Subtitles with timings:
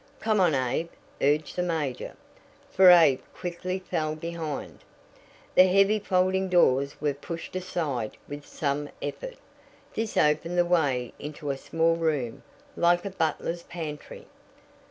[0.19, 0.89] "Come on, Abe,"
[1.21, 2.15] urged the major,
[2.71, 4.79] for Abe quickly fell behind.
[5.53, 9.37] The heavy folding doors were pushed aside with some effort.
[9.93, 12.41] This opened the way into a small room
[12.75, 14.25] like a butler's pantry.